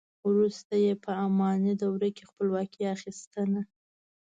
وروسته 0.29 0.73
یې 0.83 0.93
په 1.03 1.11
اماني 1.25 1.73
دوره 1.83 2.09
کې 2.15 2.23
خپلواکي 2.29 2.83
اخیستنه. 2.95 3.61